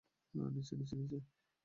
[0.33, 1.17] নিচে, নিচে, নিচে!